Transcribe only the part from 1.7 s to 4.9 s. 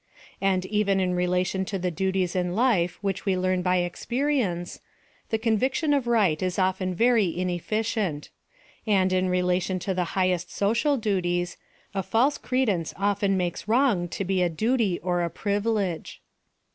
the duties in life which we learn by experience,